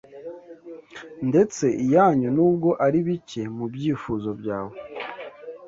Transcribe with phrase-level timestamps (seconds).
[1.29, 4.75] Ndetse iyanyu, nubwo ari bike mubyifuzo byawe